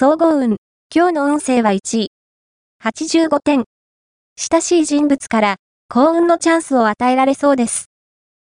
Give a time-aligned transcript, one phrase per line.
[0.00, 0.58] 総合運。
[0.94, 2.12] 今日の運勢は1位。
[2.84, 3.64] 85点。
[4.36, 5.56] 親しい人物から
[5.88, 7.86] 幸運のチャンスを与えられそうです。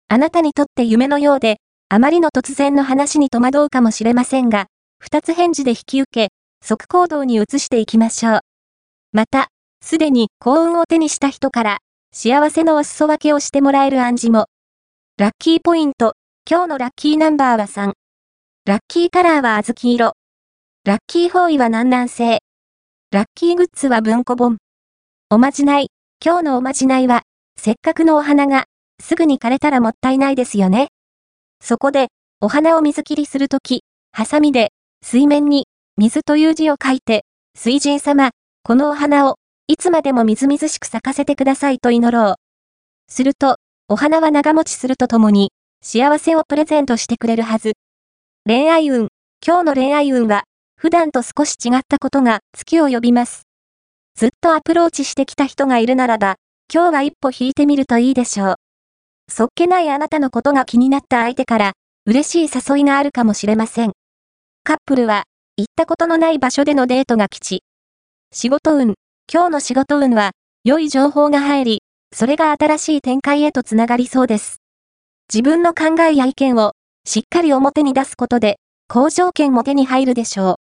[0.10, 1.58] あなたにとって夢のようで、
[1.90, 4.68] あまりの突然の話に戸惑うかもしれませんが、
[5.00, 6.30] 二つ返事で引き受け、
[6.64, 8.40] 即行動に移していきましょう。
[9.12, 9.48] また、
[9.82, 11.78] すでに幸運を手にした人から、
[12.14, 14.46] 幸せのお裾分けをしてもらえる暗示も。
[15.18, 16.14] ラッキーポイント。
[16.48, 17.94] 今日のラッキーナンバーは3。
[18.68, 20.19] ラッキーカラーは小豆色。
[20.86, 22.40] ラッキー方位は南南西。
[23.12, 24.60] ラッキーグッズは文庫本。
[25.30, 25.88] おまじない。
[26.24, 27.24] 今日のおまじないは、
[27.60, 28.64] せっかくのお花が、
[29.02, 30.88] すぐに枯れたらもったいないですよね。
[31.62, 32.08] そこで、
[32.40, 34.72] お花を水切りするとき、ハサミで、
[35.04, 37.26] 水面に、水という字を書いて、
[37.56, 38.32] 水神様、
[38.64, 39.36] このお花を、
[39.68, 42.36] いつまでもみずみずしく咲かせてくださいと祈ろう。
[43.10, 43.58] すると、
[43.90, 45.52] お花は長持ちするとともに、
[45.84, 47.74] 幸せをプレゼントしてくれるはず。
[48.46, 49.10] 恋愛運。
[49.46, 50.46] 今日の恋愛運は、
[50.82, 53.42] 普段と少し違ったことが月を呼びます。
[54.16, 56.38] ずっとアプローチしてきた人がいるならば、
[56.74, 58.56] 今日は一歩引いてみるといいでしょう。
[59.30, 61.74] そっけないあなたのことが気になった相手から、
[62.06, 63.92] 嬉しい誘いがあるかもしれません。
[64.64, 65.24] カップルは、
[65.58, 67.64] 行ったことのない場所でのデートが吉。
[68.32, 68.94] 仕事運。
[69.30, 70.32] 今日の仕事運は、
[70.64, 71.82] 良い情報が入り、
[72.16, 74.62] それが新しい展開へとつながりそうです。
[75.30, 76.72] 自分の考えや意見を
[77.06, 80.69] しっかり表に出すことで、好条件も手に入るでしょう。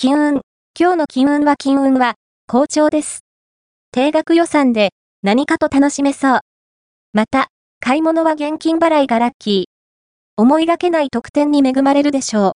[0.00, 0.42] 金運。
[0.78, 2.14] 今日の金運は金運は
[2.46, 3.24] 好調です。
[3.90, 4.90] 定額予算で
[5.24, 6.40] 何かと楽しめそう。
[7.12, 7.48] また、
[7.80, 9.64] 買い物は現金払いがラッキー。
[10.40, 12.46] 思いがけない特典に恵まれるでしょう。